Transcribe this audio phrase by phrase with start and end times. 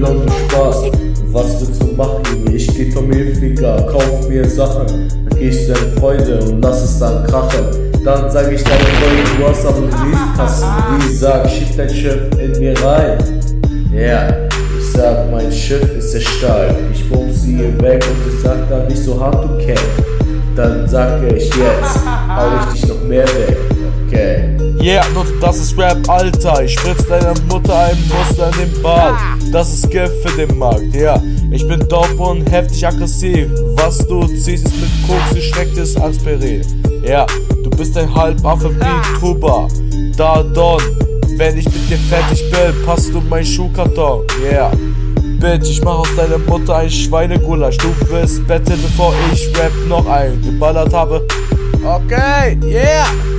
[0.00, 0.90] Du Spaß.
[1.32, 2.22] Was willst du machen?
[2.52, 4.86] Ich geh vom Hilfiger, kauf mir Sachen.
[4.86, 7.64] Dann geh ich zu deinen Freunden und lass es dann krachen.
[8.04, 10.68] Dann sag ich deinen Freunden, du hast aber einen Riesenkasten.
[11.00, 13.18] Die sagt, schieb dein Schiff in mir rein.
[13.90, 14.48] Ja, yeah.
[14.78, 16.76] ich sag, mein Schiff ist der Stahl.
[16.92, 19.82] Ich bums sie weg und ich sag dann nicht so hart du kennst.
[20.54, 23.65] Dann sag ich jetzt, hau ich dich noch mehr weg.
[24.86, 25.04] Yeah,
[25.40, 26.62] das ist Rap, Alter.
[26.62, 29.18] Ich spritz deiner Mutter ein Muster in den Bart.
[29.50, 31.16] Das ist Gift für den Markt, ja.
[31.16, 31.22] Yeah.
[31.50, 33.48] Ich bin dope und heftig aggressiv.
[33.74, 36.62] Was du ziehst, ist mit Koks gestecktes Aspirin.
[37.02, 37.26] Ja, yeah.
[37.64, 39.66] du bist ein Halbaffe wie Tuba.
[40.16, 40.80] Da Don,
[41.36, 44.24] wenn ich mit dir fertig bin, passt du mein Schuhkarton.
[44.40, 44.70] Yeah.
[45.40, 47.78] Bitch, ich mach aus deiner Mutter ein Schweinegulasch.
[47.78, 51.26] Du wirst betteln, bevor ich Rap noch ein geballert habe.
[51.82, 53.35] Okay, yeah!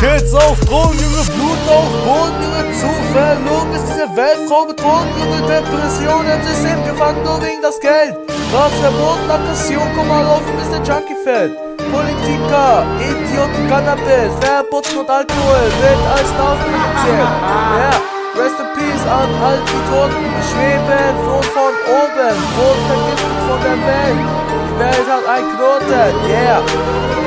[0.00, 5.40] Kids auf Drogen, Junge, Blut auf Boden, Junge, zu verlogen ist diese Weltfrau betrogen, Junge,
[5.48, 8.14] Depression im System gefangen, nur wegen das Geld.
[8.52, 11.56] Was verboten, Aggression, komm mal auf, bis der Junkie fällt.
[11.90, 17.32] Politiker, Idioten, Cannabis, Verboten und Alkohol, wird als Nachricht gezählt.
[17.80, 18.16] Ja.
[18.36, 23.78] Rest in Peace an all die Toten, schweben von, von oben, wurden vergiftet von der
[23.80, 24.28] Welt.
[24.52, 26.60] Die Welt hat ein Knoten, yeah.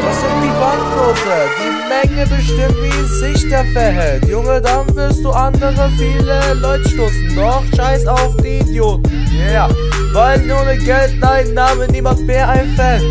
[0.05, 1.28] Das sind die Banknote,
[2.03, 4.27] die Menge bestimmt, wie sich der verhält.
[4.27, 7.35] Junge, dann wirst du andere viele Leute stoßen.
[7.35, 9.69] Doch scheiß auf die Idioten, yeah.
[10.13, 13.03] Weil ohne Geld dein Name niemand mehr einfällt.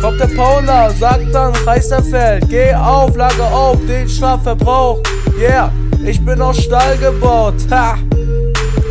[0.00, 2.48] Kommt der Paula, sagt dann, reißt der Feld.
[2.48, 5.00] Geh auf, lage auf den Strafverbrauch,
[5.38, 5.72] yeah.
[6.04, 7.96] Ich bin aus Stahl gebaut, ha.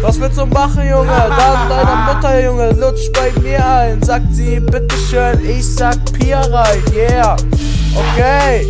[0.01, 1.07] Was willst du machen, Junge?
[1.07, 4.03] Dann deiner Mutter, Junge, lutsch bei mir ein.
[4.03, 7.35] Sagt sie, bitteschön, ich sag Pia rein, yeah.
[7.95, 8.67] Okay.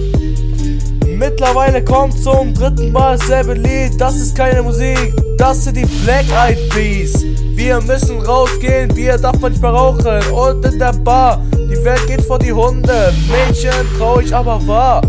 [1.45, 4.01] Mittlerweile kommt zum dritten Mal dasselbe Lied.
[4.01, 7.23] Das ist keine Musik, das sind die Black Eyed Peas.
[7.53, 10.23] Wir müssen rausgehen, Bier darf man nicht mehr rauchen.
[10.31, 13.13] Und in der Bar, die Welt geht vor die Hunde.
[13.29, 15.03] Mädchen traurig, aber wahr.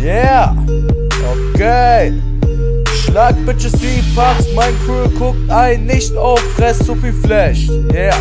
[0.00, 0.56] Yeah.
[1.52, 2.12] Okay.
[3.02, 7.68] Schlag Bitches wie Parks, mein Crew guckt ein, nicht auf, fress zu viel Flash.
[7.92, 8.14] Yeah.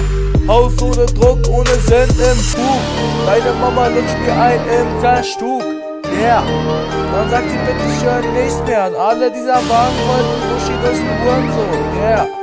[0.47, 2.81] Haus ohne Druck, ohne Sinn im Bug.
[3.27, 5.82] Deine Mama lutscht mir ein im Kleinstug.
[6.19, 6.43] Yeah.
[7.11, 8.87] Dann sagt sie bitte schön nichts mehr.
[8.87, 11.95] Und alle dieser Wagen wollten Bushidos Hurensohn.
[12.01, 12.42] Yeah.